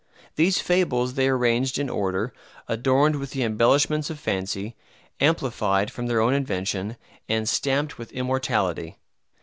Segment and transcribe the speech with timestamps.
[0.35, 2.33] These fables they arranged in order,
[2.67, 4.75] adorned with the embellishments of fancy,
[5.19, 6.97] amplified from their own invention,
[7.29, 8.97] and stamped with immortality.